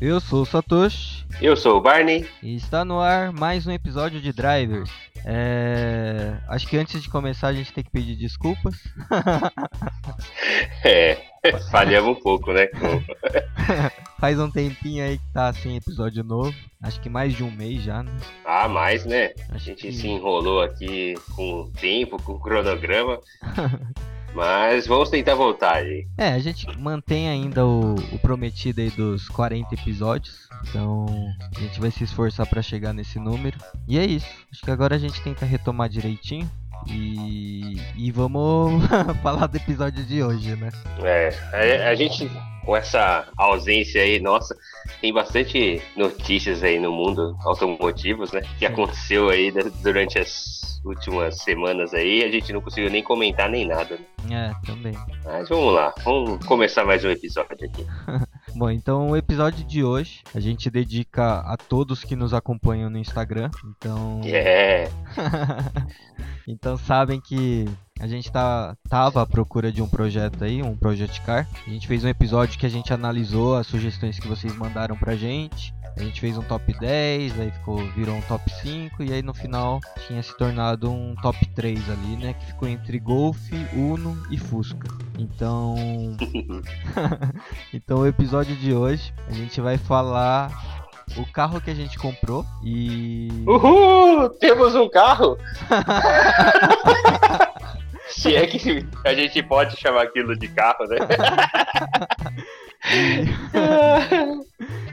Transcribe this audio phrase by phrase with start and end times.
[0.00, 1.26] Eu sou o Satoshi.
[1.42, 2.26] Eu sou o Barney.
[2.42, 4.90] E está no ar mais um episódio de Drivers.
[5.26, 6.38] É...
[6.48, 8.74] Acho que antes de começar a gente tem que pedir desculpas.
[10.82, 11.18] é,
[11.70, 12.68] falhamos um pouco, né?
[14.18, 16.54] Faz um tempinho aí que tá sem episódio novo.
[16.82, 18.10] Acho que mais de um mês já, né?
[18.46, 19.34] Ah, mais, né?
[19.50, 19.92] A gente que...
[19.92, 23.20] se enrolou aqui com o tempo, com o cronograma.
[24.34, 26.06] Mas vamos tentar voltar aí.
[26.16, 30.48] É, a gente mantém ainda o, o, prometido aí dos 40 episódios.
[30.68, 31.06] Então
[31.56, 33.58] a gente vai se esforçar para chegar nesse número.
[33.88, 34.26] E é isso.
[34.52, 36.50] Acho que agora a gente tenta retomar direitinho.
[36.86, 38.82] E, e vamos
[39.22, 40.70] falar do episódio de hoje, né?
[41.02, 42.30] É, a, a gente
[42.64, 44.56] com essa ausência aí, nossa,
[45.00, 48.42] tem bastante notícias aí no mundo automotivos, né?
[48.58, 53.66] Que aconteceu aí durante as últimas semanas aí, a gente não conseguiu nem comentar nem
[53.66, 53.98] nada.
[54.28, 54.52] Né?
[54.52, 54.94] É, também.
[55.24, 57.86] Mas vamos lá, vamos começar mais um episódio aqui.
[58.54, 62.98] Bom, então o episódio de hoje a gente dedica a todos que nos acompanham no
[62.98, 63.50] Instagram.
[63.64, 64.20] Então.
[64.24, 64.88] É.
[66.46, 67.66] então sabem que
[68.00, 71.46] a gente tá, tava à procura de um projeto aí, um Project Car.
[71.66, 75.14] A gente fez um episódio que a gente analisou as sugestões que vocês mandaram pra
[75.14, 75.74] gente.
[75.96, 79.34] A gente fez um top 10, aí ficou, virou um top 5 e aí no
[79.34, 82.32] final tinha se tornado um top 3 ali, né?
[82.32, 83.38] Que ficou entre Golf,
[83.74, 84.88] Uno e Fusca.
[85.18, 85.74] Então.
[87.74, 90.79] então o episódio de hoje a gente vai falar
[91.16, 93.28] o carro que a gente comprou e.
[93.46, 94.28] Uhul!
[94.40, 95.38] Temos um carro!
[98.08, 100.98] Se é que a gente pode chamar aquilo de carro, né?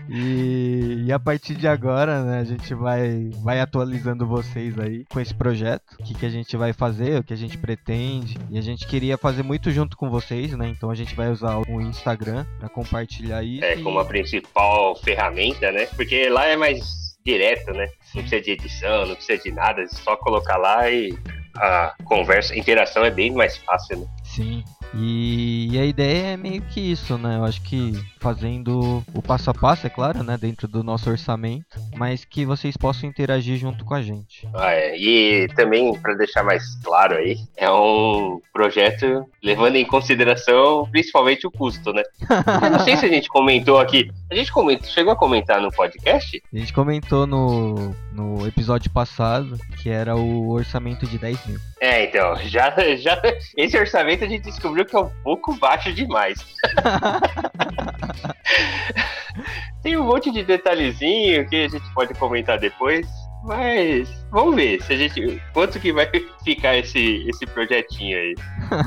[0.09, 5.19] e, e, a partir de agora, né, a gente vai, vai atualizando vocês aí com
[5.19, 8.37] esse projeto, o que, que a gente vai fazer, o que a gente pretende.
[8.49, 10.67] E a gente queria fazer muito junto com vocês, né?
[10.67, 13.63] Então a gente vai usar o Instagram para compartilhar isso.
[13.63, 15.85] É, como a principal ferramenta, né?
[15.95, 17.87] Porque lá é mais direto, né?
[18.15, 21.17] Não precisa de edição, não precisa de nada, é só colocar lá e
[21.57, 24.07] a conversa, a interação é bem mais fácil, né?
[24.23, 24.63] Sim.
[24.95, 27.37] E, e, a ideia é meio que isso, né?
[27.37, 30.37] Eu acho que fazendo o passo a passo, é claro, né?
[30.37, 34.47] Dentro do nosso orçamento, mas que vocês possam interagir junto com a gente.
[34.53, 34.97] Ah, é.
[34.97, 41.51] E também, para deixar mais claro aí, é um projeto levando em consideração principalmente o
[41.51, 42.03] custo, né?
[42.63, 44.09] Eu não sei se a gente comentou aqui.
[44.29, 46.43] A gente comentou, chegou a comentar no podcast?
[46.53, 51.57] A gente comentou no, no episódio passado que era o orçamento de 10 mil.
[51.79, 53.21] É, então, já, já
[53.55, 56.45] esse orçamento a gente descobriu que é um pouco baixo demais.
[59.81, 63.07] Tem um monte de detalhezinho que a gente pode comentar depois,
[63.47, 66.07] mas vamos ver se a gente quanto que vai
[66.43, 68.35] ficar esse esse projetinho aí.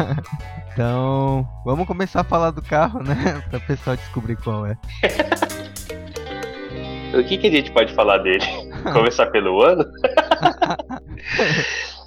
[0.72, 4.76] então, vamos começar a falar do carro, né, para o pessoal descobrir qual é.
[7.14, 8.44] o que que a gente pode falar dele?
[8.92, 9.84] Começar pelo ano?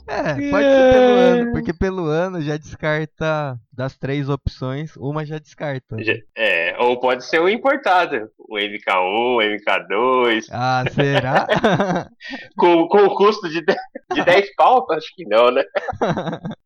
[0.07, 5.39] É, pode ser pelo ano, porque pelo ano já descarta das três opções, uma já
[5.39, 5.97] descarta.
[6.35, 10.47] É, ou pode ser o importado, o MK1, o MK2.
[10.51, 11.47] Ah, será?
[12.57, 14.85] com, com o custo de, de 10 pau?
[14.91, 15.63] Acho que não, né?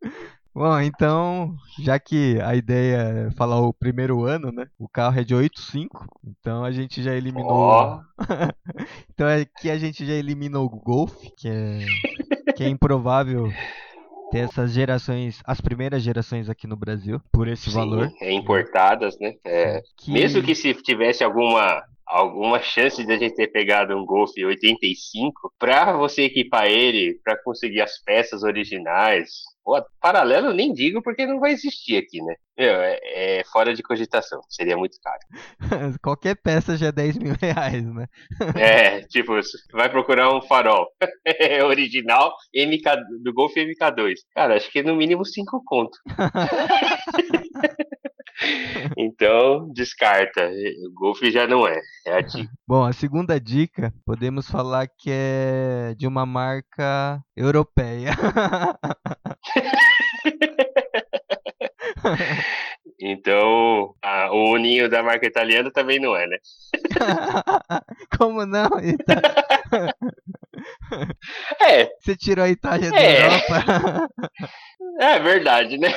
[0.57, 4.65] Bom, então, já que a ideia é falar o primeiro ano, né?
[4.79, 5.87] O carro é de 8.5,
[6.25, 7.47] então a gente já eliminou.
[7.47, 7.99] Oh.
[9.13, 11.85] então aqui a gente já eliminou o Golf, que é
[12.55, 13.53] que é improvável
[14.31, 18.11] ter essas gerações, as primeiras gerações aqui no Brasil, por esse Sim, valor.
[18.19, 19.35] É importadas, né?
[19.45, 20.11] É, que...
[20.11, 25.53] Mesmo que se tivesse alguma alguma chance de a gente ter pegado um Golf 85
[25.59, 29.29] para você equipar ele, para conseguir as peças originais.
[29.67, 32.35] Pô, paralelo nem digo porque não vai existir aqui, né?
[32.57, 35.19] Meu, é, é, fora de cogitação, seria muito caro.
[36.01, 38.05] Qualquer peça já é 10 mil reais, né?
[38.55, 39.33] é, tipo,
[39.73, 40.87] vai procurar um farol
[41.67, 44.13] original MK, do Golf MK2.
[44.33, 45.97] Cara, acho que no mínimo 5 conto.
[48.95, 50.49] então, descarta.
[50.87, 51.77] O Golf já não é.
[52.05, 52.49] É a dica.
[52.65, 58.11] Bom, a segunda dica, podemos falar que é de uma marca europeia.
[62.99, 66.37] Então, a, o uninho da marca italiana também não é, né?
[68.17, 68.69] Como não?
[71.61, 71.91] é.
[71.99, 73.25] Você tirou a Itália da é.
[73.25, 74.09] Europa.
[74.99, 75.89] É verdade, né?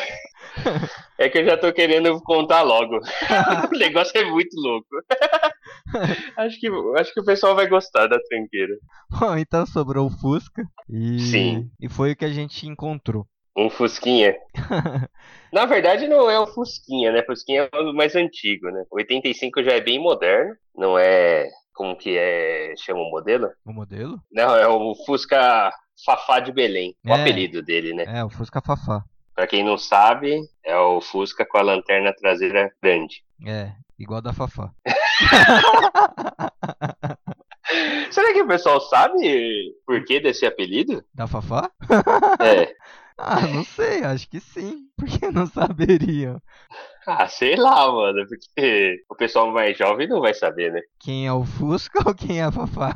[1.19, 2.97] É que eu já tô querendo contar logo.
[3.73, 4.89] o negócio é muito louco.
[6.37, 6.69] acho, que,
[6.99, 8.75] acho que o pessoal vai gostar da tranqueira.
[9.11, 10.63] Bom, então sobrou o Fusca.
[10.89, 11.71] E, Sim.
[11.81, 13.27] E foi o que a gente encontrou.
[13.57, 14.37] Um Fusquinha.
[15.53, 17.23] Na verdade, não é o Fusquinha, né?
[17.25, 18.85] Fusquinha é o mais antigo, né?
[18.91, 21.49] O 85 já é bem moderno, não é.
[21.75, 22.75] Como que é.
[22.77, 23.49] chama o modelo?
[23.65, 24.21] O modelo?
[24.31, 25.73] Não, é o Fusca
[26.05, 26.95] Fafá de Belém.
[27.05, 27.21] O É.
[27.21, 28.05] apelido dele, né?
[28.07, 29.03] É, o Fusca Fafá.
[29.35, 33.23] Pra quem não sabe, é o Fusca com a lanterna traseira grande.
[33.47, 34.71] É, igual da Fafá.
[38.11, 41.03] Será que o pessoal sabe por que desse apelido?
[41.15, 41.71] Da Fafá?
[42.41, 42.75] É.
[43.23, 44.89] Ah, não sei, acho que sim.
[44.97, 46.41] Por que não saberiam?
[47.07, 50.81] Ah, sei lá, mano, porque o pessoal mais jovem não vai saber, né?
[51.01, 52.93] Quem é o Fusca ou quem é a Fafá?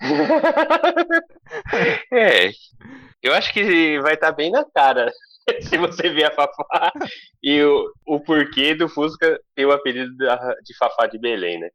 [2.12, 2.50] é.
[3.22, 5.12] Eu acho que vai estar bem na cara
[5.62, 6.92] se você ver a Fafá
[7.42, 11.68] e o, o porquê do Fusca ter o apelido de Fafá de Belém, né?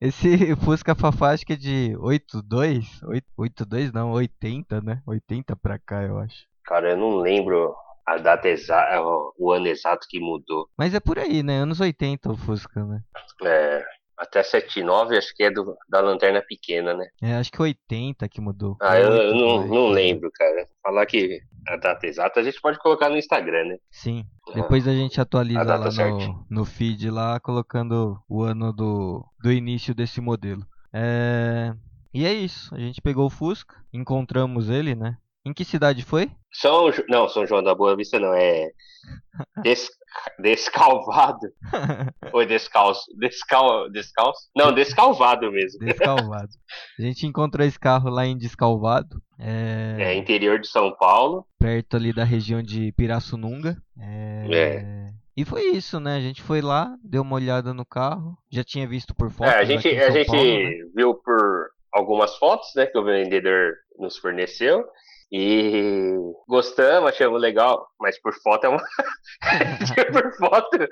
[0.00, 3.02] Esse Fusca Fafá acho que é de 82?
[3.04, 5.02] Oit- 82 não, 80, né?
[5.06, 6.46] 80 pra cá, eu acho.
[6.64, 7.74] Cara, eu não lembro
[8.06, 9.00] a data exata,
[9.38, 10.68] o ano exato que mudou.
[10.76, 11.58] Mas é por aí, né?
[11.58, 13.00] Anos 80 o Fusca, né?
[13.44, 13.84] É,
[14.16, 17.06] até 79 acho que é do, da lanterna pequena, né?
[17.22, 18.76] É, acho que 80 que mudou.
[18.80, 20.66] Ah, eu, eu 82, não, não lembro, cara.
[20.82, 23.76] Falar que a data exata a gente pode colocar no Instagram, né?
[23.90, 24.24] Sim.
[24.54, 29.52] Depois a gente atualiza A lá no, no feed lá, colocando o ano do, do
[29.52, 30.64] início desse modelo.
[30.92, 31.74] É...
[32.14, 32.74] E é isso.
[32.74, 35.18] A gente pegou o Fusca, encontramos ele, né?
[35.46, 36.28] Em que cidade foi?
[36.52, 38.68] São, não, São João da Boa Vista não, é
[39.62, 39.88] Des,
[40.40, 41.46] Descalvado.
[42.34, 43.04] É descalço?
[43.16, 44.48] Descal, descalço?
[44.54, 45.78] Não, descalvado mesmo.
[45.78, 46.48] Descalvado.
[46.98, 49.22] A gente encontrou esse carro lá em Descalvado.
[49.38, 49.96] É...
[49.98, 51.46] É, interior de São Paulo.
[51.58, 53.76] perto ali da região de Pirassununga.
[53.98, 55.12] É...
[55.36, 56.16] E foi isso, né?
[56.16, 59.54] A gente foi lá, deu uma olhada no carro, já tinha visto por fotos.
[59.54, 60.70] É, a gente, a gente Paulo, né?
[60.94, 64.84] viu por algumas fotos, né, que o vendedor nos forneceu.
[65.32, 66.14] E
[66.46, 68.82] gostamos, achamos legal, mas por foto é uma.
[70.12, 70.88] por foto,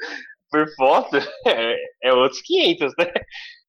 [0.50, 1.16] por foto
[1.46, 3.06] é, é outros 500, né?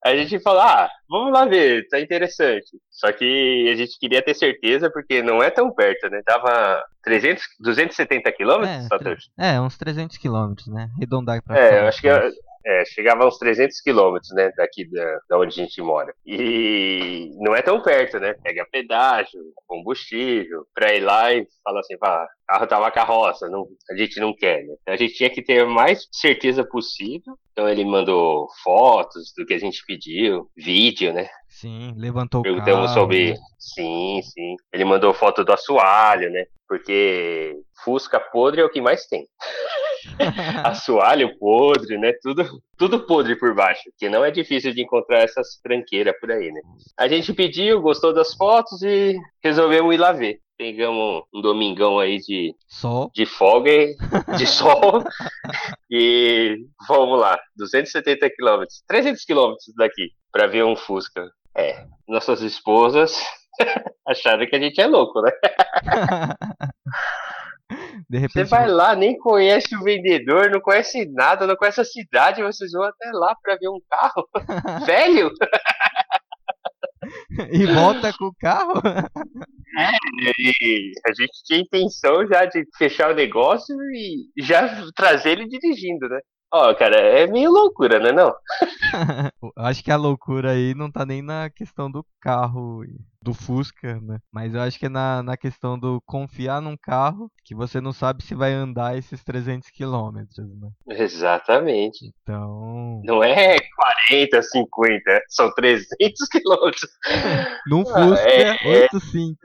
[0.03, 2.67] A gente falou, ah, vamos lá ver, tá interessante.
[2.91, 6.21] Só que a gente queria ter certeza, porque não é tão perto, né?
[6.25, 9.29] Dava 300, 270 quilômetros, É, Satoshi?
[9.37, 10.91] É, uns 300 quilômetros, né?
[10.95, 12.29] Arredondar pra É, eu acho que é,
[12.65, 16.13] é, chegava a uns 300 quilômetros, né, daqui da, da onde a gente mora.
[16.25, 18.33] E não é tão perto, né?
[18.43, 23.67] Pega pedágio, combustível, pra ir lá e falar assim, pá, carro tá uma carroça, não,
[23.91, 24.75] a gente não quer, né?
[24.81, 27.35] Então a gente tinha que ter a mais certeza possível.
[27.51, 31.29] Então ele mandou fotos do que a gente pediu, vídeo, né?
[31.47, 33.31] Sim, levantou o Perguntamos sobre.
[33.31, 33.37] né?
[33.57, 34.55] Sim, sim.
[34.73, 36.45] Ele mandou foto do assoalho, né?
[36.67, 39.25] Porque Fusca podre é o que mais tem.
[40.63, 42.13] assoalho podre, né?
[42.21, 46.51] Tudo, tudo podre por baixo, que não é difícil de encontrar essas tranqueiras por aí,
[46.51, 46.61] né?
[46.97, 50.39] A gente pediu, gostou das fotos e resolvemos ir lá ver.
[50.57, 53.11] Pegamos um domingão aí de, Sol.
[53.13, 53.69] de folga,
[54.37, 55.03] de sol,
[55.91, 56.55] e
[56.87, 61.29] vamos lá, 270 quilômetros, 300 quilômetros daqui, pra ver um Fusca.
[61.57, 63.21] É, nossas esposas
[64.07, 65.31] acharam que a gente é louco, né?
[68.09, 68.49] De Você repente.
[68.49, 72.83] vai lá, nem conhece o vendedor, não conhece nada, não conhece a cidade, vocês vão
[72.83, 74.27] até lá pra ver um carro.
[74.85, 75.31] Velho!
[77.51, 78.81] e volta com o carro?
[80.39, 86.07] E a gente tinha intenção já de fechar o negócio e já trazer ele dirigindo,
[86.07, 86.19] né?
[86.57, 88.33] Ó, cara, é meio loucura, né não?
[89.57, 92.81] acho que a loucura aí não tá nem na questão do carro,
[93.21, 94.19] do Fusca, né?
[94.31, 97.91] Mas eu acho que é na, na questão do confiar num carro que você não
[97.91, 100.69] sabe se vai andar esses 300 quilômetros, né?
[100.91, 102.13] Exatamente.
[102.21, 105.89] Então, Não é 40, 50, são 300
[106.31, 106.89] quilômetros.
[107.67, 109.37] num Ah, Fusca é- 85.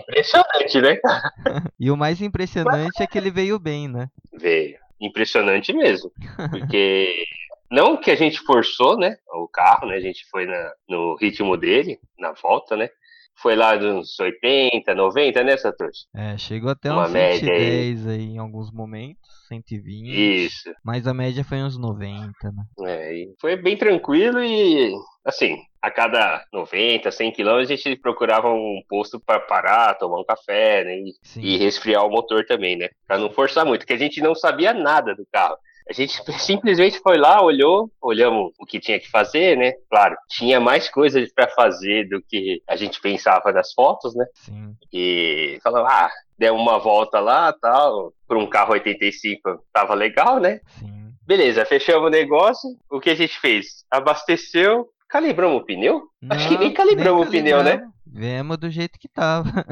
[0.00, 0.98] Impressionante, né?
[1.78, 4.08] E o mais impressionante é que ele veio bem, né?
[4.32, 4.82] Veio.
[5.00, 6.10] Impressionante mesmo.
[6.50, 7.24] Porque
[7.70, 9.16] não que a gente forçou, né?
[9.32, 9.96] O carro, né?
[9.96, 12.88] A gente foi na, no ritmo dele, na volta, né?
[13.36, 16.06] Foi lá dos 80, 90, né, Satoshi?
[16.14, 17.94] É, chegou até Uma uns média aí.
[17.96, 20.46] 110 aí em alguns momentos, 120.
[20.46, 20.72] Isso.
[20.84, 22.64] Mas a média foi uns 90, né?
[22.86, 24.92] É, e foi bem tranquilo e,
[25.24, 30.24] assim, a cada 90, 100 quilômetros a gente procurava um posto para parar, tomar um
[30.24, 30.96] café, né?
[30.96, 32.88] E, e resfriar o motor também, né?
[33.06, 35.56] Pra não forçar muito, porque a gente não sabia nada do carro.
[35.88, 39.72] A gente simplesmente foi lá, olhou, olhamos o que tinha que fazer, né?
[39.90, 44.24] Claro, tinha mais coisas para fazer do que a gente pensava nas fotos, né?
[44.34, 44.74] Sim.
[44.92, 50.60] E falou, ah, deu uma volta lá, tal, por um carro 85 tava legal, né?
[50.78, 51.12] Sim.
[51.26, 52.68] Beleza, fechamos o negócio.
[52.90, 53.84] O que a gente fez?
[53.90, 56.02] Abasteceu, calibramos o pneu?
[56.30, 57.70] Acho que nem Não, calibramos o pneu, né?
[57.70, 57.94] calibramos.
[58.06, 59.50] Vemos do jeito que tava.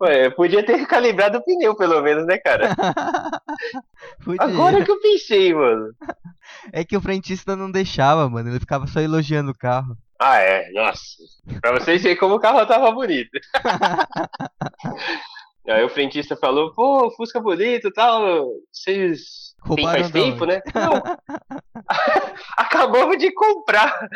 [0.00, 2.74] Ué, podia ter calibrado o pneu, pelo menos, né, cara?
[4.38, 5.92] Agora que eu pensei, mano.
[6.72, 8.50] É que o frentista não deixava, mano.
[8.50, 9.96] Ele ficava só elogiando o carro.
[10.20, 10.70] Ah, é?
[10.72, 11.16] Nossa.
[11.60, 13.30] Pra vocês verem como o carro tava bonito.
[15.68, 18.48] Aí o frentista falou, pô, Fusca bonito e tal.
[18.72, 19.54] Vocês.
[19.74, 20.62] Tem faz tempo, né?
[20.74, 21.02] Não.
[22.56, 24.08] Acabamos de comprar.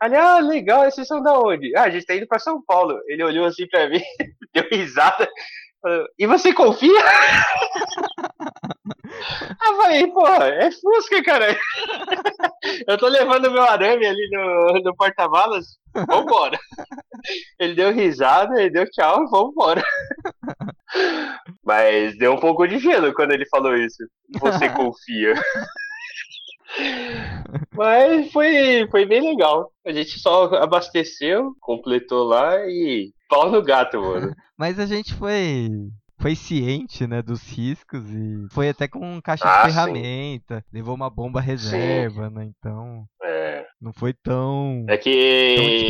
[0.00, 1.74] Ali, ah, legal, esses são da onde?
[1.76, 3.00] Ah, a gente tá indo pra São Paulo.
[3.06, 4.00] Ele olhou assim pra mim,
[4.54, 5.28] deu risada.
[6.18, 7.00] E você confia?
[9.60, 11.56] ah, falei, porra, é Fusca, cara.
[12.86, 15.78] Eu tô levando meu arame ali no, no porta-malas.
[15.94, 16.58] Vambora.
[17.58, 19.82] Ele deu risada, ele deu tchau, vambora.
[21.64, 24.04] Mas deu um pouco de gelo quando ele falou isso.
[24.40, 25.34] Você confia.
[27.74, 29.70] Mas foi, foi bem legal.
[29.84, 34.34] A gente só abasteceu, completou lá e pau no gato, mano.
[34.56, 35.68] Mas a gente foi
[36.20, 40.66] foi ciente, né, dos riscos e foi até com caixa ah, de ferramenta, sim.
[40.72, 42.34] levou uma bomba reserva, sim.
[42.34, 42.50] né?
[42.58, 43.64] Então, é.
[43.80, 45.08] não foi tão É que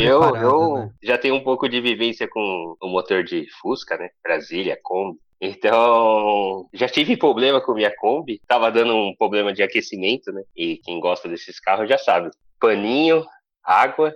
[0.03, 0.91] eu, eu né?
[1.03, 4.11] já tenho um pouco de vivência com o motor de Fusca, né?
[4.23, 5.19] Brasília, Kombi.
[5.41, 10.43] Então, já tive problema com minha Kombi, tava dando um problema de aquecimento, né?
[10.57, 12.31] E quem gosta desses carros já sabe.
[12.61, 13.25] Paninho,
[13.63, 14.13] água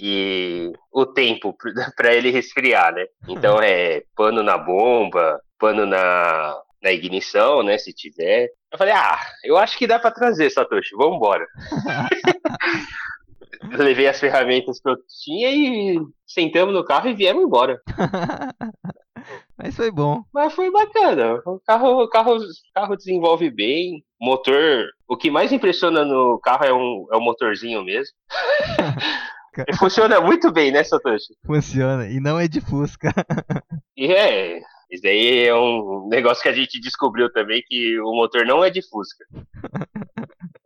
[0.00, 1.56] e o tempo
[1.96, 3.04] para ele resfriar, né?
[3.28, 7.78] Então é pano na bomba, pano na, na ignição, né?
[7.78, 8.48] Se tiver.
[8.70, 11.46] Eu falei, ah, eu acho que dá para trazer, Satoshi, vamos embora.
[13.78, 17.80] Levei as ferramentas que eu tinha e sentamos no carro e viemos embora.
[19.62, 20.24] Mas foi bom.
[20.34, 21.40] Mas foi bacana.
[21.46, 24.02] O carro, o carro, o carro desenvolve bem.
[24.20, 24.86] Motor.
[25.06, 28.12] O que mais impressiona no carro é, um, é o motorzinho mesmo.
[29.78, 31.34] Funciona muito bem, né, Satoshi?
[31.46, 32.08] Funciona.
[32.08, 33.12] E não é de Fusca.
[33.96, 34.60] e é.
[34.90, 38.68] Isso daí é um negócio que a gente descobriu também que o motor não é
[38.68, 39.24] de Fusca.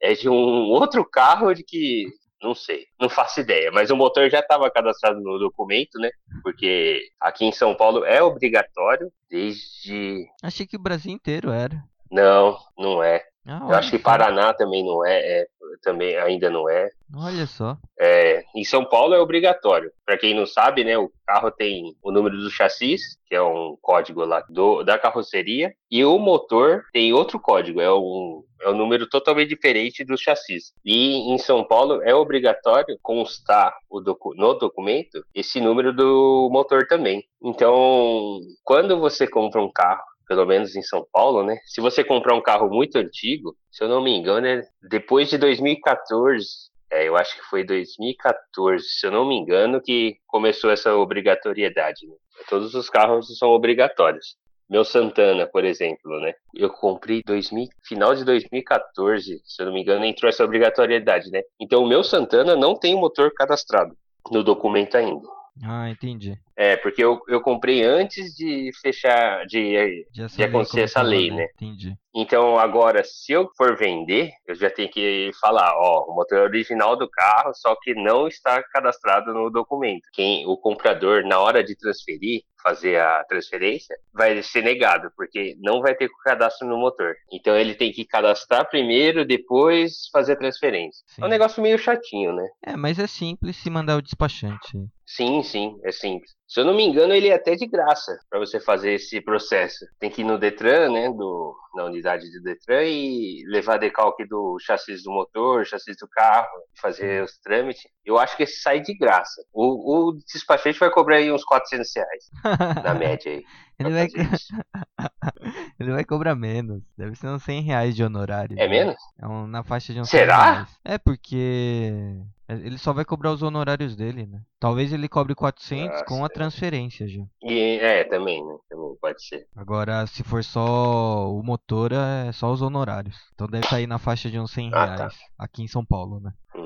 [0.01, 2.07] É de um outro carro de que
[2.43, 6.11] não sei, não faço ideia, mas o motor já estava cadastrado no documento, né?
[6.47, 10.29] Porque aqui em São Paulo é obrigatório desde.
[10.41, 11.83] Achei que o Brasil inteiro era.
[12.09, 13.21] Não, não é.
[13.45, 15.47] Ah, Eu acho que Paraná também não é, é,
[15.87, 16.91] também ainda não é.
[17.15, 17.79] Olha só.
[17.99, 19.93] É, em São Paulo é obrigatório.
[20.05, 23.77] Para quem não sabe, né, o carro tem o número do chassis, que é um
[23.81, 28.77] código lá do, da carroceria, e o motor tem outro código, é um, é um
[28.77, 30.73] número totalmente diferente do chassis.
[30.85, 36.89] E em São Paulo é obrigatório constar o docu no documento esse número do motor
[36.89, 37.25] também.
[37.41, 41.57] Então, quando você compra um carro pelo menos em São Paulo, né?
[41.67, 45.39] Se você comprar um carro muito antigo, se eu não me engano, é depois de
[45.39, 46.47] 2014,
[46.91, 52.07] é, eu acho que foi 2014, se eu não me engano, que começou essa obrigatoriedade.
[52.07, 52.15] Né?
[52.49, 54.37] Todos os carros são obrigatórios.
[54.69, 56.33] Meu Santana, por exemplo, né?
[56.53, 61.43] Eu comprei 2000, final de 2014, se eu não me engano, entrou essa obrigatoriedade, né?
[61.61, 63.97] Então o meu Santana não tem motor cadastrado
[64.31, 65.23] no documento ainda.
[65.65, 66.37] Ah, entendi.
[66.57, 71.49] É, porque eu, eu comprei antes de fechar, de, de, de acontecer essa lei, né?
[71.55, 71.95] Entendi.
[72.19, 76.97] Então, agora, se eu for vender, eu já tenho que falar, ó, o motor original
[76.97, 80.09] do carro, só que não está cadastrado no documento.
[80.15, 85.83] Quem, o comprador, na hora de transferir, fazer a transferência, vai ser negado, porque não
[85.83, 87.15] vai ter cadastro no motor.
[87.31, 91.05] Então, ele tem que cadastrar primeiro, depois fazer a transferência.
[91.07, 91.23] Sim.
[91.23, 92.49] É um negócio meio chatinho, né?
[92.65, 94.79] É, mas é simples se mandar o despachante.
[95.05, 96.33] Sim, sim, é simples.
[96.49, 99.85] Se eu não me engano, ele é até de graça para você fazer esse processo.
[99.99, 104.57] Tem que ir no Detran, né, do, na unidade do Detran e levar decalque do
[104.61, 106.49] chassi do motor, chassi do carro,
[106.81, 107.83] fazer os trâmites.
[108.05, 109.43] Eu acho que esse sai de graça.
[109.53, 112.31] O, o despachante vai cobrar aí uns 400 reais,
[112.85, 113.45] na média aí.
[113.79, 114.09] Ele vai...
[115.79, 116.83] ele vai cobrar menos.
[116.97, 118.59] Deve ser uns 100 reais de honorário.
[118.59, 118.97] É menos?
[119.21, 120.53] É um, na faixa de uns Será?
[120.53, 120.79] Reais.
[120.83, 122.17] É, porque
[122.49, 124.41] ele só vai cobrar os honorários dele, né?
[124.59, 127.23] Talvez ele cobre 400 Nossa, com a transferência já.
[127.43, 128.57] E, é, também, né?
[128.69, 129.47] Também pode ser.
[129.55, 133.17] Agora, se for só o motor, é só os honorários.
[133.35, 135.15] Então deve sair na faixa de uns 100 ah, reais.
[135.15, 135.27] Tá.
[135.39, 136.33] Aqui em São Paulo, né?
[136.55, 136.66] Hum.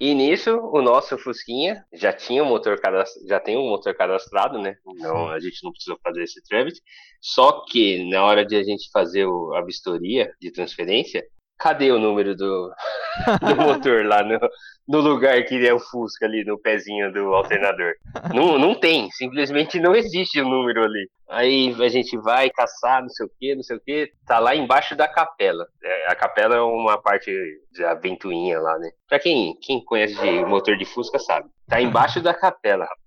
[0.00, 4.58] E nisso, o nosso Fusquinha já tinha um motor cadastrado, já tem um motor cadastrado,
[4.58, 4.76] né?
[4.88, 6.80] Então a gente não precisou fazer esse trâmite.
[7.20, 11.24] Só que na hora de a gente fazer a vistoria de transferência,
[11.58, 12.72] cadê o número do,
[13.40, 14.38] do motor lá no,
[14.86, 17.94] no lugar que é o Fusca ali, no pezinho do alternador?
[18.34, 21.08] Não, não tem, simplesmente não existe o número ali.
[21.28, 24.54] Aí a gente vai caçar, não sei o que, não sei o que, tá lá
[24.54, 25.66] embaixo da capela.
[25.82, 27.32] É, a capela é uma parte
[27.78, 28.90] da ventoinha lá, né?
[29.08, 31.48] Pra quem, quem conhece de motor de Fusca sabe.
[31.66, 33.03] Tá embaixo da capela, Rapaz,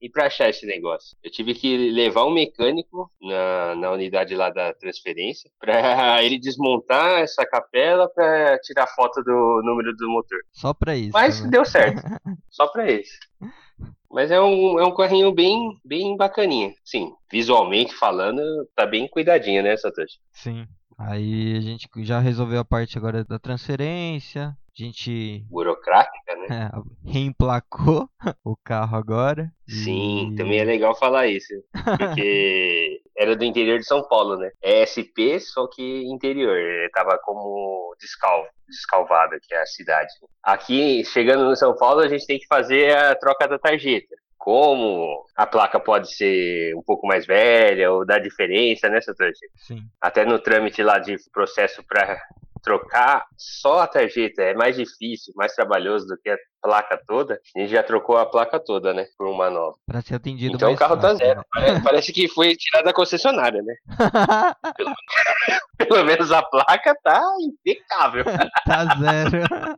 [0.00, 1.16] e para achar esse negócio?
[1.22, 7.20] Eu tive que levar um mecânico na, na unidade lá da transferência para ele desmontar
[7.20, 10.38] essa capela para tirar foto do número do motor.
[10.52, 11.12] Só para isso.
[11.12, 11.50] Mas né?
[11.50, 12.02] deu certo.
[12.50, 13.18] Só para isso.
[14.10, 16.74] Mas é um, é um carrinho bem, bem bacaninha.
[16.84, 18.42] Sim, visualmente falando,
[18.76, 20.18] tá bem cuidadinho, né, Satoshi?
[20.32, 20.66] Sim.
[20.98, 24.48] Aí a gente já resolveu a parte agora da transferência.
[24.48, 25.44] A gente.
[25.50, 26.70] Burocrática, né?
[26.70, 26.70] É,
[27.10, 28.08] reemplacou
[28.44, 29.52] o carro agora.
[29.68, 30.36] Sim, e...
[30.36, 31.52] também é legal falar isso.
[31.98, 34.50] Porque era do interior de São Paulo, né?
[34.62, 36.56] É SP, só que interior.
[36.56, 40.12] Ele tava como descalvo, descalvado, que é a cidade.
[40.42, 45.24] Aqui, chegando no São Paulo, a gente tem que fazer a troca da tarjeta como
[45.36, 49.52] a placa pode ser um pouco mais velha ou dar diferença nessa tarjeta.
[49.56, 49.84] Sim.
[50.00, 52.20] Até no trâmite lá de processo para
[52.60, 57.40] trocar só a tarjeta é mais difícil, mais trabalhoso do que a placa toda.
[57.56, 59.76] A gente já trocou a placa toda, né, por uma nova.
[59.86, 61.38] Para ser atendido Então o carro tá fácil, tá zero.
[61.38, 61.44] Né?
[61.52, 63.74] Parece, parece, que foi tirado da concessionária, né?
[64.76, 64.94] pelo,
[65.78, 68.24] pelo, menos a placa tá impecável.
[68.66, 69.76] tá zero.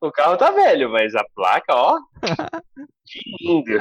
[0.00, 1.98] o carro tá velho, mas a placa, ó,
[3.10, 3.78] que.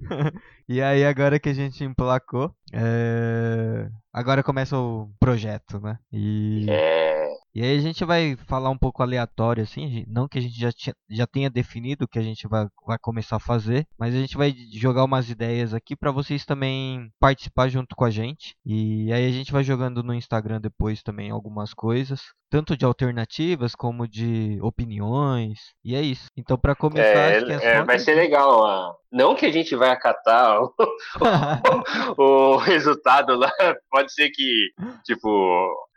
[0.66, 3.86] E aí, agora que a gente emplacou, é...
[4.10, 5.98] agora começa o projeto, né?
[6.10, 6.64] E...
[6.70, 7.28] É...
[7.54, 10.70] e aí a gente vai falar um pouco aleatório, assim, não que a gente já,
[11.10, 14.38] já tenha definido o que a gente vai, vai começar a fazer, mas a gente
[14.38, 18.56] vai jogar umas ideias aqui para vocês também participar junto com a gente.
[18.64, 22.22] E aí a gente vai jogando no Instagram depois também algumas coisas
[22.54, 25.58] tanto de alternativas como de opiniões.
[25.84, 26.26] E é isso.
[26.36, 28.96] Então, para começar, é, acho que é, é vai ser legal.
[29.10, 30.72] Não que a gente vai acatar o,
[32.16, 33.50] o, o, resultado lá.
[33.90, 34.70] Pode ser que,
[35.04, 35.28] tipo,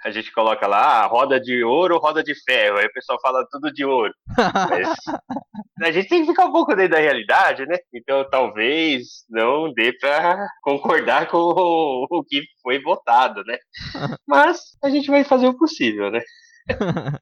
[0.04, 2.80] a gente coloca lá ah, roda de ouro, roda de ferro.
[2.80, 4.14] Aí o pessoal fala tudo de ouro.
[4.36, 4.98] Mas
[5.84, 7.78] a gente tem que ficar um pouco dentro da realidade, né?
[7.94, 13.60] Então, talvez não dê para concordar com o, o que foi votado, né?
[14.28, 16.22] Mas a gente vai fazer o possível, né?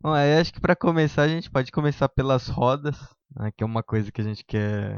[0.00, 2.96] Bom, aí acho que para começar a gente pode começar pelas rodas,
[3.34, 4.96] né, que é uma coisa que a gente quer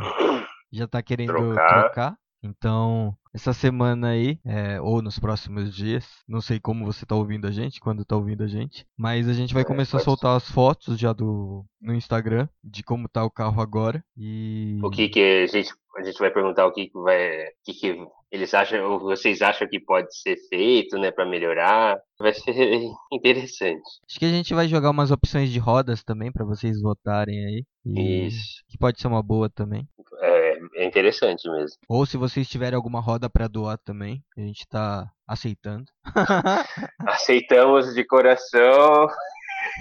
[0.72, 1.82] já tá querendo trocar.
[1.82, 2.18] trocar.
[2.42, 7.46] Então, essa semana aí, é, ou nos próximos dias, não sei como você tá ouvindo
[7.46, 10.36] a gente, quando tá ouvindo a gente, mas a gente vai é, começar a soltar
[10.36, 15.08] as fotos já do no Instagram de como tá o carro agora e o que
[15.08, 18.52] que a gente a gente vai perguntar o que que vai o que que eles
[18.52, 21.98] acham ou vocês acham que pode ser feito, né, para melhorar.
[22.18, 22.52] Vai ser
[23.12, 23.82] interessante.
[24.08, 27.64] Acho que a gente vai jogar umas opções de rodas também para vocês votarem aí.
[27.86, 28.62] Isso.
[28.68, 29.88] Que pode ser uma boa também.
[30.20, 30.27] É,
[30.74, 31.76] é interessante mesmo.
[31.88, 35.86] Ou se vocês tiverem alguma roda para doar também, a gente tá aceitando.
[37.06, 39.08] Aceitamos de coração.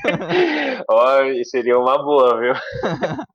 [0.90, 2.54] oh, seria uma boa, viu?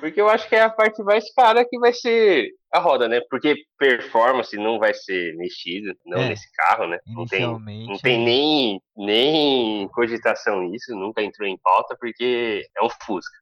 [0.00, 3.20] Porque eu acho que é a parte mais cara que vai ser a roda, né?
[3.30, 6.98] Porque performance não vai ser mexido, não é, nesse carro, né?
[7.06, 7.40] Não tem,
[7.86, 8.24] não tem é.
[8.24, 13.38] nem, nem cogitação isso, nunca entrou em pauta, porque é um Fusca.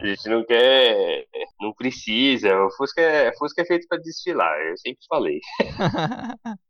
[0.00, 1.26] A gente não quer,
[1.60, 2.54] não precisa.
[2.64, 5.40] O Fusca é, Fusca é feito para desfilar, eu sempre falei.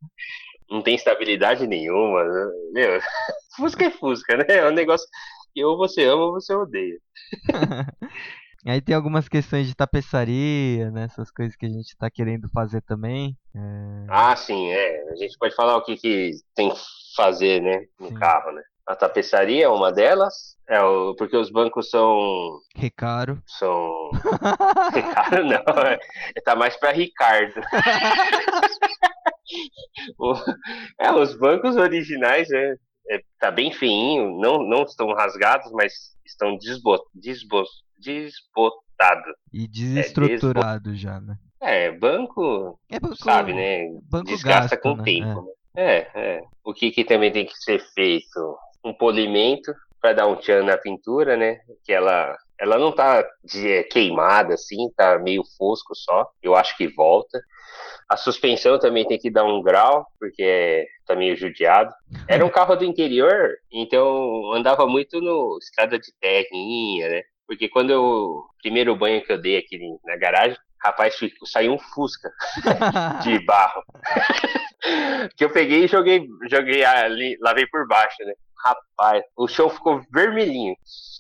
[0.71, 2.25] não tem estabilidade nenhuma.
[2.25, 2.51] Né?
[2.73, 3.01] Meu,
[3.57, 4.45] Fusca é Fusca, né?
[4.49, 5.07] É um negócio
[5.55, 6.99] que ou você ama ou você odeia.
[8.67, 11.05] Aí tem algumas questões de tapeçaria, né?
[11.05, 13.35] Essas coisas que a gente tá querendo fazer também.
[13.55, 14.07] É...
[14.07, 15.11] Ah, sim, é.
[15.11, 16.81] A gente pode falar o que, que tem que
[17.17, 17.87] fazer, né?
[17.99, 18.15] No sim.
[18.15, 18.63] carro, né?
[18.91, 20.57] A tapeçaria é uma delas.
[20.69, 22.59] É, o, porque os bancos são.
[22.75, 23.41] Recaro.
[23.47, 24.11] São.
[24.93, 25.63] Recaro não.
[25.85, 25.97] É,
[26.45, 27.55] tá mais pra Ricardo.
[30.19, 30.35] o,
[30.99, 32.75] é, os bancos originais, né?
[33.09, 35.93] É, tá bem feinho, não, não estão rasgados, mas
[36.27, 37.63] estão desbo, desbo,
[37.97, 39.37] desbotados.
[39.53, 41.37] E desestruturado é, já, né?
[41.63, 43.87] É, banco, é banco sabe, né?
[44.11, 45.05] Banco Desgasta gasto, com o né?
[45.05, 45.31] tempo.
[45.31, 45.43] É.
[45.43, 45.51] Né?
[45.77, 46.43] É, é.
[46.65, 48.59] O que, que também tem que ser feito?
[48.85, 51.61] Um polimento para dar um tchan na pintura, né?
[51.85, 56.29] Que ela, ela não tá de, é, queimada assim, tá meio fosco só.
[56.43, 57.41] Eu acho que volta.
[58.09, 61.93] A suspensão também tem que dar um grau, porque é, tá meio judiado.
[62.27, 67.23] Era um carro do interior, então andava muito no estrada de terrinha, né?
[67.47, 68.45] Porque quando eu.
[68.63, 71.17] Primeiro banho que eu dei aqui na garagem, rapaz,
[71.47, 72.31] saiu um Fusca
[73.23, 73.83] de barro.
[75.37, 78.35] que eu peguei e joguei, joguei ali, lavei por baixo, né?
[78.65, 80.75] Rapaz, o chão ficou vermelhinho,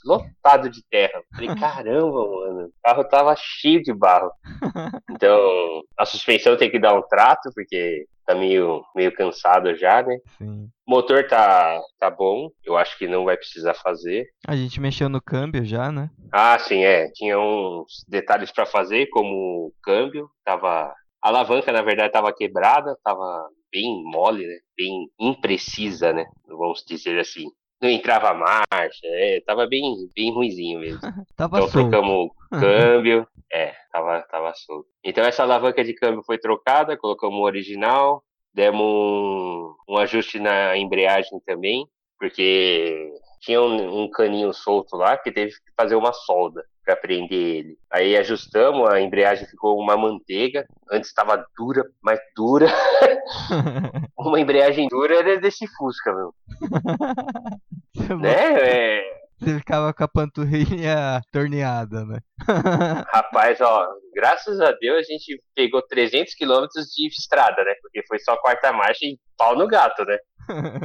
[0.04, 1.22] lotado de terra.
[1.34, 4.30] Falei, caramba, mano, o carro tava cheio de barro.
[5.10, 10.16] Então, a suspensão tem que dar um trato, porque tá meio, meio cansado já, né?
[10.38, 10.68] Sim.
[10.86, 14.26] Motor tá, tá bom, eu acho que não vai precisar fazer.
[14.46, 16.08] A gente mexeu no câmbio já, né?
[16.32, 17.10] Ah, sim, é.
[17.10, 20.94] Tinha uns detalhes para fazer, como o câmbio, tava.
[21.22, 24.58] A alavanca, na verdade, tava quebrada, tava bem mole, né?
[24.76, 26.26] Bem imprecisa, né?
[26.46, 27.46] Vamos dizer assim.
[27.80, 29.82] Não entrava marcha, é, tava bem,
[30.14, 31.00] bem ruizinho mesmo.
[31.34, 31.90] tava então solto.
[31.90, 34.86] trocamos o câmbio, é, tava, tava solto.
[35.02, 40.76] Então essa alavanca de câmbio foi trocada, colocamos o original, demos um, um ajuste na
[40.76, 41.86] embreagem também,
[42.18, 47.38] porque tinha um, um, caninho solto lá que teve que fazer uma solda para prender
[47.38, 47.78] ele.
[47.90, 50.66] Aí ajustamos, a embreagem ficou uma manteiga.
[50.90, 52.66] Antes estava dura, mais dura.
[54.18, 56.34] uma embreagem dura era desse Fusca, meu.
[58.18, 58.60] né?
[58.60, 59.20] É...
[59.40, 62.18] Você ficava com a panturrilha torneada, né?
[63.10, 67.72] Rapaz, ó, graças a Deus a gente pegou 300 quilômetros de estrada, né?
[67.80, 70.18] Porque foi só quarta marcha e pau no gato, né?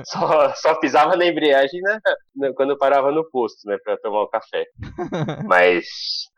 [0.05, 4.65] Só, só pisava na embreagem né, quando parava no posto, né, pra tomar o café.
[5.45, 5.85] Mas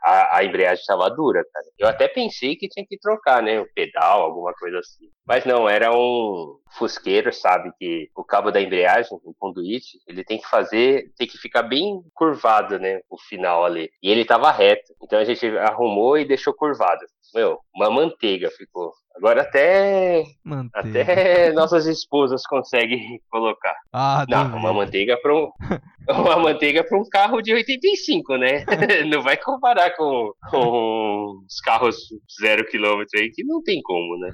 [0.03, 1.65] a, a embreagem estava dura, cara.
[1.77, 5.07] Eu até pensei que tinha que trocar, né, o pedal, alguma coisa assim.
[5.27, 10.37] Mas não, era um fusqueiro, sabe, que o cabo da embreagem, o conduíte, ele tem
[10.37, 13.89] que fazer, tem que ficar bem curvado, né, o final ali.
[14.01, 14.93] E ele tava reto.
[15.03, 17.05] Então a gente arrumou e deixou curvado.
[17.33, 18.93] Meu, uma manteiga ficou.
[19.15, 20.23] Agora até.
[20.43, 21.01] Manteiga.
[21.01, 23.75] Até nossas esposas conseguem colocar.
[23.91, 25.51] Ah, Não, uma manteiga para um.
[26.09, 28.63] Uma manteiga para um carro de 85, né?
[29.11, 31.97] não vai comparar com, com os carros
[32.39, 34.31] zero quilômetro aí, que não tem como, né?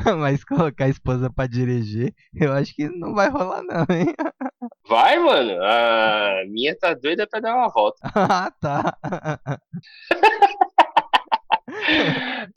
[0.18, 4.14] Mas colocar a esposa para dirigir, eu acho que não vai rolar, não, hein?
[4.88, 5.52] Vai, mano.
[5.62, 7.98] A minha tá doida pra dar uma volta.
[8.14, 8.98] ah, tá.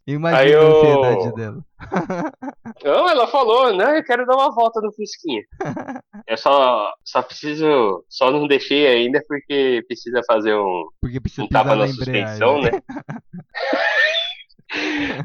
[0.07, 1.03] Imagina eu...
[1.03, 1.65] a ansiedade dela.
[2.83, 3.99] Não, ela falou, né?
[3.99, 5.43] Eu quero dar uma volta no Fusquinha.
[6.27, 8.03] Eu só, só preciso.
[8.09, 12.71] Só não deixei ainda porque precisa fazer um, porque precisa um tapa na suspensão, né?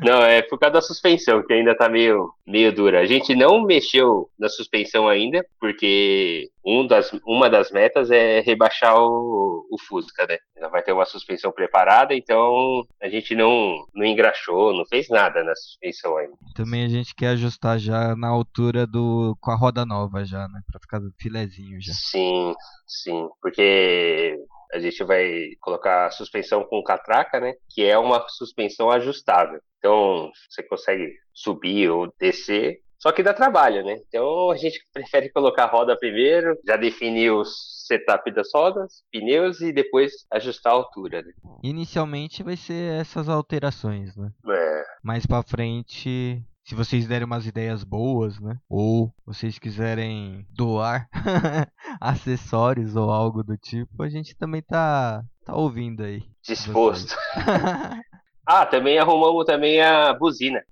[0.03, 3.01] Não, é por causa da suspensão, que ainda tá meio, meio dura.
[3.01, 8.95] A gente não mexeu na suspensão ainda, porque um das, uma das metas é rebaixar
[8.99, 10.37] o, o Fusca, né?
[10.57, 15.43] Ela vai ter uma suspensão preparada, então a gente não, não engraxou, não fez nada
[15.43, 16.37] na suspensão ainda.
[16.55, 19.37] Também a gente quer ajustar já na altura do.
[19.41, 20.61] com a roda nova já, né?
[20.71, 21.93] Pra ficar filezinho já.
[21.95, 22.53] Sim,
[22.87, 23.29] sim.
[23.41, 24.37] Porque
[24.73, 27.55] a gente vai colocar a suspensão com catraca, né?
[27.71, 29.61] Que é uma suspensão ajustável.
[29.79, 34.01] Então, você consegue subir ou descer, só que dá trabalho, né?
[34.09, 39.61] Então, a gente prefere colocar a roda primeiro, já definir o setup das rodas, pneus
[39.61, 41.23] e depois ajustar a altura.
[41.23, 41.33] Né?
[41.63, 44.31] Inicialmente vai ser essas alterações, né?
[44.49, 44.85] É.
[45.03, 48.59] Mais para frente se vocês derem umas ideias boas, né?
[48.69, 51.09] Ou vocês quiserem doar
[51.99, 56.25] acessórios ou algo do tipo, a gente também tá, tá ouvindo aí.
[56.43, 57.17] Disposto.
[58.47, 60.63] ah, também arrumamos também a buzina.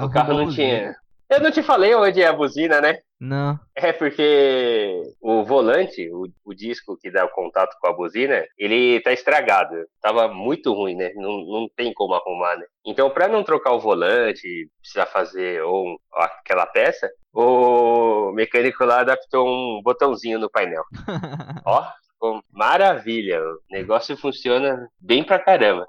[0.00, 0.94] o carro não tinha.
[1.30, 3.00] Eu não te falei onde é a buzina, né?
[3.20, 3.58] Não.
[3.74, 9.00] É porque o volante, o, o, disco que dá o contato com a buzina, ele
[9.00, 9.74] tá estragado.
[10.00, 11.12] Tava muito ruim, né?
[11.16, 12.64] Não, não tem como arrumar, né?
[12.86, 19.46] Então, para não trocar o volante, precisar fazer ou aquela peça, o mecânico lá adaptou
[19.46, 20.84] um botãozinho no painel.
[21.66, 21.84] Ó,
[22.18, 23.40] Ficou maravilha.
[23.40, 25.86] O negócio funciona bem pra caramba.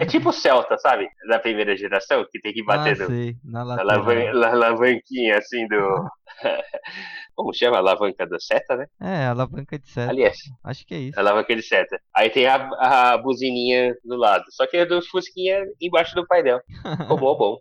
[0.00, 1.06] É tipo o Celta, sabe?
[1.28, 5.68] Da primeira geração, que tem que bater ah, no, sei, na, na alavan alavanquinha assim
[5.68, 6.08] do.
[7.36, 7.76] Como chama?
[7.76, 8.86] Alavanca da seta, né?
[8.98, 10.10] É, alavanca de seta.
[10.10, 10.38] Aliás.
[10.64, 11.20] Acho que é isso.
[11.20, 12.00] Alavanca de seta.
[12.14, 14.44] Aí tem a, a buzininha do lado.
[14.48, 16.58] Só que é do Fusquinha embaixo do painel.
[16.96, 17.58] Ficou bom, bom.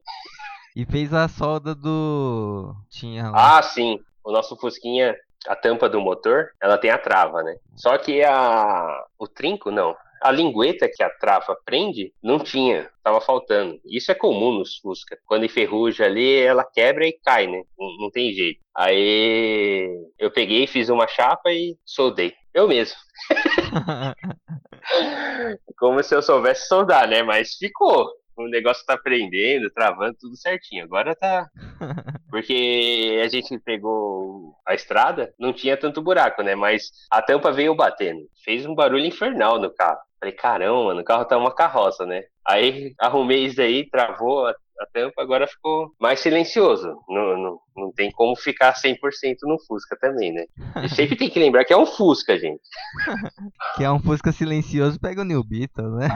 [0.73, 2.73] E fez a solda do.
[2.89, 3.57] Tinha lá.
[3.57, 3.99] Ah, sim.
[4.23, 5.13] O nosso Fusquinha
[5.47, 7.55] a tampa do motor, ela tem a trava, né?
[7.75, 9.95] Só que a o trinco não.
[10.21, 13.79] A lingueta que a trava prende não tinha, tava faltando.
[13.85, 15.17] Isso é comum nos Fusca.
[15.25, 17.61] Quando enferruja ali, ela quebra e cai, né?
[17.77, 18.59] Não, não tem jeito.
[18.73, 22.33] Aí eu peguei, fiz uma chapa e soldei.
[22.53, 22.95] Eu mesmo.
[25.77, 27.21] Como se eu soubesse soldar, né?
[27.21, 30.83] Mas ficou o negócio tá prendendo, travando tudo certinho.
[30.83, 31.49] Agora tá.
[32.29, 36.55] Porque a gente pegou a estrada, não tinha tanto buraco, né?
[36.55, 38.21] Mas a tampa veio batendo.
[38.43, 39.99] Fez um barulho infernal no carro.
[40.19, 42.23] Falei, caramba, mano, o carro tá uma carroça, né?
[42.47, 44.47] Aí arrumei isso aí, travou
[44.79, 46.97] a tampa agora ficou mais silencioso.
[47.07, 48.97] Não, não, não tem como ficar 100%
[49.43, 50.45] no Fusca também, né?
[50.83, 52.61] E sempre tem que lembrar que é um Fusca, gente.
[53.77, 56.07] que é um Fusca silencioso, pega o New Beetle, né?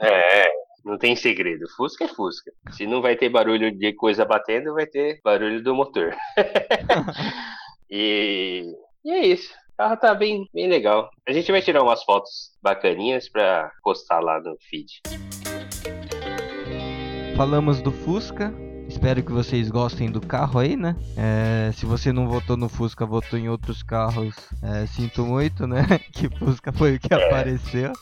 [0.00, 0.46] é,
[0.86, 1.68] não tem segredo.
[1.76, 2.52] Fusca é Fusca.
[2.70, 6.14] Se não vai ter barulho de coisa batendo, vai ter barulho do motor.
[7.90, 8.72] e,
[9.04, 9.52] e é isso.
[9.74, 11.10] O carro tá bem, bem legal.
[11.28, 15.02] A gente vai tirar umas fotos bacaninhas pra postar lá no feed.
[17.36, 18.54] Falamos do Fusca,
[18.96, 20.96] Espero que vocês gostem do carro aí, né?
[21.18, 25.84] É, se você não votou no Fusca, votou em outros carros, é, sinto muito, né?
[26.16, 27.26] Que Fusca foi o que é.
[27.26, 27.92] apareceu.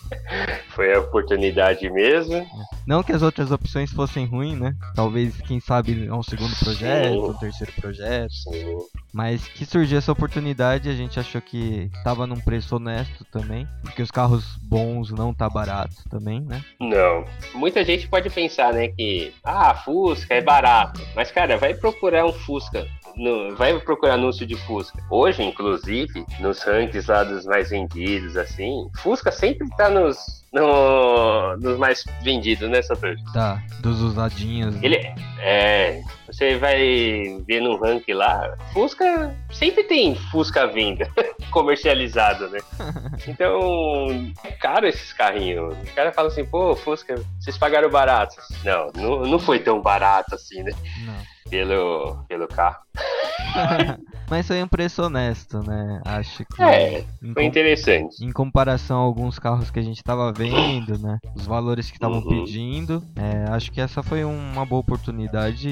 [0.69, 2.47] Foi a oportunidade mesmo.
[2.87, 4.77] Não que as outras opções fossem ruins, né?
[4.95, 7.19] Talvez, quem sabe, é um segundo projeto, Sim.
[7.19, 8.33] um terceiro projeto.
[8.33, 8.79] Sim.
[9.13, 13.67] Mas que surgiu essa oportunidade, a gente achou que tava num preço honesto também.
[13.83, 16.65] Porque os carros bons não tá barato também, né?
[16.81, 17.25] Não.
[17.55, 20.84] Muita gente pode pensar, né, que ah, Fusca é barato.
[21.15, 24.99] Mas, cara, vai procurar um Fusca no, vai procurar anúncio de Fusca.
[25.11, 31.79] Hoje, inclusive, nos rankings lá dos mais vendidos, assim, Fusca sempre tá nos, no, nos
[31.79, 33.23] mais vendidos, né, Satoshi?
[33.33, 34.75] Tá, dos usadinhos.
[34.75, 34.81] Né?
[34.83, 34.97] Ele
[35.41, 36.03] é.
[36.35, 41.09] Você vai ver no ranking lá, Fusca sempre tem Fusca à venda,
[41.53, 42.59] comercializado, né?
[43.29, 45.77] Então, é caro esses carrinhos.
[45.79, 48.35] O cara fala assim, pô, Fusca, vocês pagaram barato.
[48.65, 50.73] Não, não, não foi tão barato assim, né?
[51.07, 52.83] Não pelo, pelo carro.
[54.31, 56.01] Mas foi um preço honesto, né?
[56.05, 56.63] Acho que.
[56.63, 58.25] É, foi interessante.
[58.25, 61.19] Em comparação a alguns carros que a gente estava vendo, né?
[61.37, 62.29] Os valores que estavam uhum.
[62.29, 63.03] pedindo.
[63.15, 65.69] É, acho que essa foi uma boa oportunidade.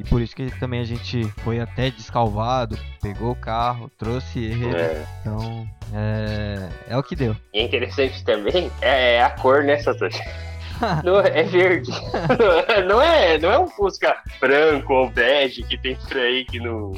[0.00, 4.74] E por isso que também a gente foi até descalvado, pegou o carro, trouxe ele.
[4.74, 5.04] É.
[5.20, 7.36] Então, é, é o que deu.
[7.52, 10.22] E é interessante também é a cor, né, Satoshi?
[11.04, 11.90] não, é verde.
[12.88, 16.92] não, é, não é um Fusca branco ou bege que tem por aí que não.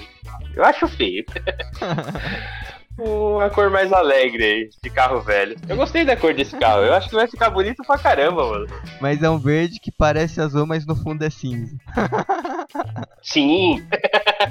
[0.55, 1.25] Eu acho feio.
[2.99, 5.57] uma cor mais alegre aí, de carro velho.
[5.69, 8.67] Eu gostei da cor desse carro, eu acho que vai ficar bonito pra caramba, mano.
[9.01, 11.77] Mas é um verde que parece azul, mas no fundo é cinza.
[13.23, 13.87] Sim!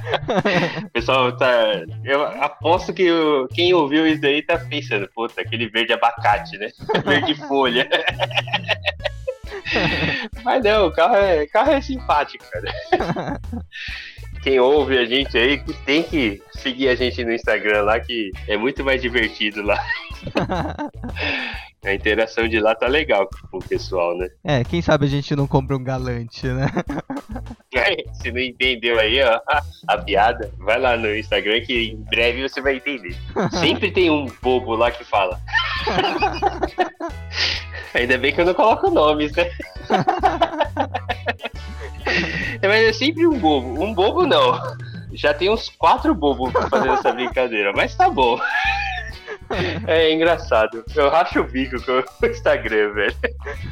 [0.93, 1.83] pessoal tá.
[2.03, 3.07] Eu aposto que
[3.53, 6.69] quem ouviu isso aí tá pensando, puta, aquele verde abacate, né?
[7.05, 7.87] Verde folha.
[10.43, 13.39] Mas não, o carro é, carro é simpático, cara.
[14.43, 18.31] Quem ouve a gente aí que tem que seguir a gente no Instagram lá, que
[18.47, 19.79] é muito mais divertido lá.
[21.83, 24.29] A interação de lá tá legal com o pessoal, né?
[24.43, 26.67] É, quem sabe a gente não compra um galante, né?
[27.73, 29.39] É, se não entendeu aí, ó,
[29.87, 33.15] a piada, vai lá no Instagram que em breve você vai entender.
[33.49, 35.39] Sempre tem um bobo lá que fala.
[37.95, 39.49] Ainda bem que eu não coloco nomes, né?
[42.61, 43.83] Mas é sempre um bobo.
[43.83, 44.59] Um bobo não.
[45.13, 48.39] Já tem uns quatro bobos pra fazer essa brincadeira, mas tá bom.
[49.85, 50.81] É engraçado.
[50.95, 53.15] Eu racho o bico com o Instagram, velho.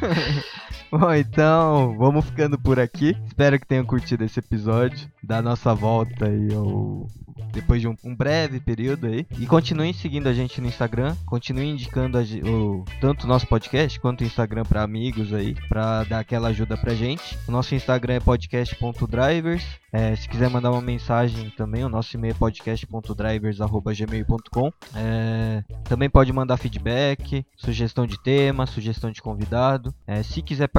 [0.92, 3.16] Bom, então vamos ficando por aqui.
[3.28, 7.08] Espero que tenham curtido esse episódio da nossa volta aí ao
[7.54, 9.26] depois de um, um, breve período aí.
[9.40, 13.98] E continuem seguindo a gente no Instagram, continuem indicando a, o, tanto o nosso podcast
[14.00, 17.36] quanto o Instagram para amigos aí, para dar aquela ajuda pra gente.
[17.48, 19.64] O nosso Instagram é podcast.drivers.
[19.92, 24.72] É, se quiser mandar uma mensagem também, o nosso e-mail é podcast.drivers.gmail.com.
[24.96, 29.92] É, também pode mandar feedback, sugestão de tema, sugestão de convidado.
[30.06, 30.79] É, se quiser participar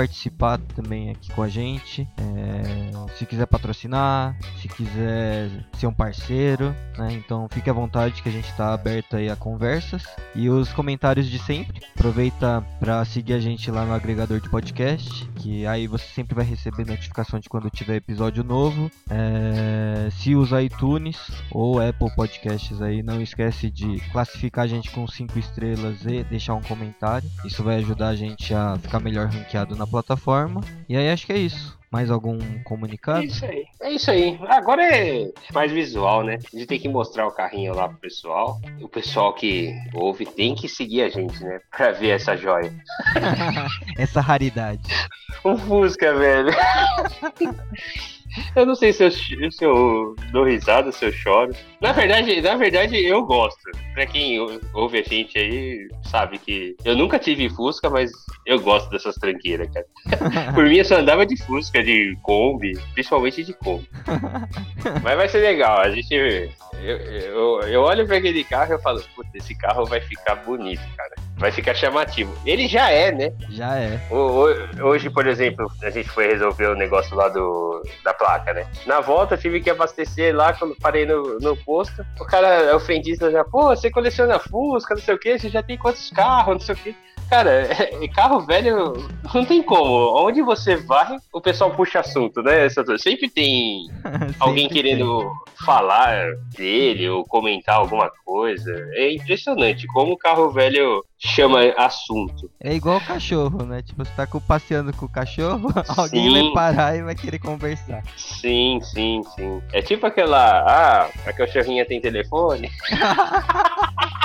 [0.74, 7.12] também aqui com a gente, é, se quiser patrocinar, se quiser ser um parceiro, né?
[7.12, 10.02] Então fique à vontade que a gente está aberto aí a conversas.
[10.34, 15.26] E os comentários de sempre, aproveita para seguir a gente lá no agregador de podcast,
[15.36, 18.90] que aí você sempre vai receber notificação de quando tiver episódio novo.
[19.08, 21.18] É, se usa iTunes
[21.50, 26.54] ou Apple Podcasts aí, não esquece de classificar a gente com 5 estrelas e deixar
[26.54, 27.28] um comentário.
[27.44, 30.60] Isso vai ajudar a gente a ficar melhor ranqueado na plataforma.
[30.88, 31.78] E aí acho que é isso.
[31.90, 33.20] Mais algum comunicado?
[33.20, 33.64] É isso aí.
[33.80, 34.38] É isso aí.
[34.48, 36.38] Agora é mais visual, né?
[36.52, 38.60] A gente tem que mostrar o carrinho lá pro pessoal.
[38.80, 41.60] O pessoal que ouve tem que seguir a gente, né?
[41.76, 42.72] Pra ver essa joia.
[43.98, 44.82] essa raridade.
[45.42, 46.50] Um Fusca, velho.
[48.54, 51.52] Eu não sei se eu, se eu dou risada, se eu choro.
[51.80, 53.60] Na verdade, na verdade, eu gosto.
[53.94, 54.38] Pra quem
[54.74, 58.10] ouve a gente aí, sabe que eu nunca tive Fusca, mas
[58.46, 59.86] eu gosto dessas tranqueiras, cara.
[60.54, 63.88] Por mim, eu só andava de Fusca, de Kombi, principalmente de Kombi.
[65.02, 65.80] mas vai ser legal.
[65.80, 66.14] A gente.
[66.14, 70.36] Eu, eu, eu olho pra aquele carro e eu falo, puta, esse carro vai ficar
[70.36, 71.14] bonito, cara.
[71.40, 72.32] Vai ficar chamativo.
[72.44, 73.32] Ele já é, né?
[73.48, 73.98] Já é.
[74.10, 78.66] Hoje, por exemplo, a gente foi resolver o negócio lá do, da placa, né?
[78.86, 82.04] Na volta, tive que abastecer lá, quando parei no, no posto.
[82.20, 85.62] O cara, o frentista já, pô, você coleciona Fusca, não sei o que, você já
[85.62, 86.96] tem quantos carros, não sei o que.
[87.30, 87.68] Cara,
[88.12, 88.92] carro velho
[89.32, 90.26] não tem como.
[90.26, 92.68] Onde você vai, o pessoal puxa assunto, né?
[92.98, 95.64] Sempre tem Sempre alguém querendo tem.
[95.64, 98.70] falar dele ou comentar alguma coisa.
[98.94, 102.50] É impressionante como o carro velho chama assunto.
[102.60, 103.80] É igual o cachorro, né?
[103.82, 108.02] Tipo, você tá passeando com o cachorro, alguém vai parar e vai querer conversar.
[108.16, 109.62] Sim, sim, sim.
[109.72, 110.62] É tipo aquela.
[110.66, 112.70] Ah, a cachorrinha tem telefone.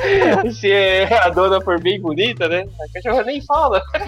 [0.52, 0.72] Se
[1.22, 2.64] a dona for bem bonita, né?
[2.80, 3.82] A cachorra nem fala.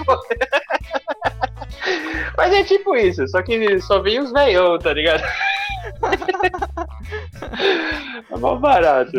[2.37, 5.23] Mas é tipo isso, só que só vem os velhão, tá ligado?
[8.33, 9.19] É mó barato.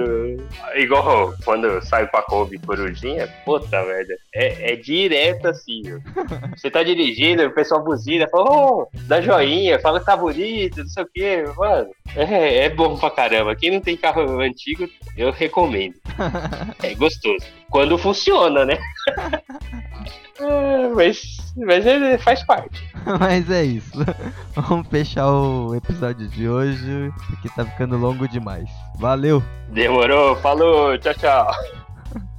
[0.75, 4.17] Igual quando eu saio com a Kombi Corujinha, puta, velho.
[4.33, 6.01] É, é direto assim, viu?
[6.57, 10.87] Você tá dirigindo, o pessoal buzina, fala, oh, dá joinha, fala que tá bonito, não
[10.87, 11.91] sei o que, mano.
[12.15, 13.55] É, é bom pra caramba.
[13.55, 15.95] Quem não tem carro antigo, eu recomendo.
[16.81, 17.45] É gostoso.
[17.69, 18.77] Quando funciona, né?
[20.43, 22.85] É, mas, mas ele faz parte.
[23.19, 23.93] mas é isso.
[24.55, 28.69] Vamos fechar o episódio de hoje, porque tá ficando longo demais.
[28.97, 29.41] Valeu!
[29.69, 31.51] Demorou, falou, tchau, tchau.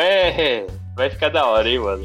[0.00, 0.64] É,
[0.94, 2.04] vai ficar da hora, hein, mano.